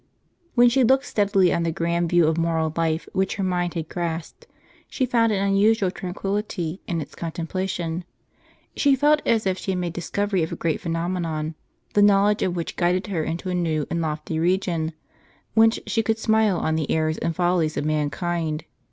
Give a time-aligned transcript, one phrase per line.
[0.55, 3.87] When she looked steadily on the gTand view of moral life which her mind had
[3.87, 4.47] grasped,
[4.89, 8.03] she found an imusual tranquil hty in its contemplation;
[8.75, 11.53] she felt as if she had made discovery of a great phenomenon,
[11.93, 14.93] the knowledge of which guided her into a new and lofty region,
[15.53, 18.63] whence she could smile on the errors and foUies of mankind.